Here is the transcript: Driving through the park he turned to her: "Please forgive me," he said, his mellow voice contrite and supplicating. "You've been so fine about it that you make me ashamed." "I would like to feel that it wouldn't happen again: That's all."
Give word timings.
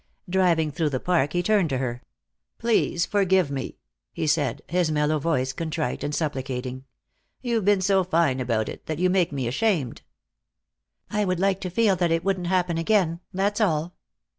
Driving 0.27 0.71
through 0.71 0.89
the 0.89 0.99
park 0.99 1.33
he 1.33 1.43
turned 1.43 1.69
to 1.69 1.77
her: 1.77 2.01
"Please 2.57 3.05
forgive 3.05 3.51
me," 3.51 3.77
he 4.11 4.25
said, 4.25 4.63
his 4.67 4.91
mellow 4.91 5.19
voice 5.19 5.53
contrite 5.53 6.03
and 6.03 6.15
supplicating. 6.15 6.85
"You've 7.43 7.65
been 7.65 7.81
so 7.81 8.03
fine 8.03 8.39
about 8.39 8.67
it 8.67 8.87
that 8.87 8.97
you 8.97 9.11
make 9.11 9.31
me 9.31 9.47
ashamed." 9.47 10.01
"I 11.11 11.23
would 11.23 11.39
like 11.39 11.61
to 11.61 11.69
feel 11.69 11.95
that 11.97 12.09
it 12.09 12.23
wouldn't 12.23 12.47
happen 12.47 12.79
again: 12.79 13.19
That's 13.31 13.61
all." 13.61 13.93